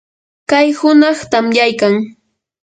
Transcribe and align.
kay 0.49 0.67
hunaq 0.77 1.19
tamyaykan. 1.31 1.95